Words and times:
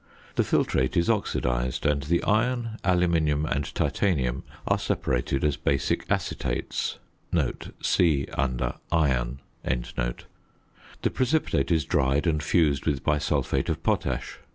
The 0.33 0.41
filtrate 0.41 0.97
is 0.97 1.11
oxidised, 1.11 1.85
and 1.85 2.01
the 2.01 2.23
iron, 2.23 2.79
aluminium, 2.83 3.45
and 3.45 3.71
titanium 3.75 4.41
are 4.67 4.79
separated 4.79 5.43
as 5.43 5.57
basic 5.57 6.07
acetates 6.07 6.97
(see 7.83 8.25
under 8.33 8.77
Iron). 8.91 9.41
The 9.63 11.11
precipitate 11.13 11.69
is 11.69 11.85
dried 11.85 12.25
and 12.25 12.41
fused 12.41 12.87
with 12.87 13.03
bisulphate 13.03 13.69
of 13.69 13.83
potash. 13.83 14.39